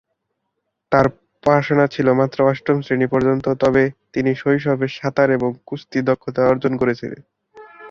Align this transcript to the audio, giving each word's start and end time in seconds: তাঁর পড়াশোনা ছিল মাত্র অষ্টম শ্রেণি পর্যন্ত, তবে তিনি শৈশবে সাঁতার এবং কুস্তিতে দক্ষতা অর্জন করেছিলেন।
তাঁর 0.91 1.05
পড়াশোনা 1.43 1.85
ছিল 1.87 2.07
মাত্র 2.11 2.37
অষ্টম 2.45 2.77
শ্রেণি 2.81 3.07
পর্যন্ত, 3.07 3.45
তবে 3.59 3.83
তিনি 4.13 4.31
শৈশবে 4.35 4.87
সাঁতার 4.97 5.29
এবং 5.31 5.49
কুস্তিতে 5.67 6.07
দক্ষতা 6.09 6.41
অর্জন 6.47 6.73
করেছিলেন। 6.77 7.21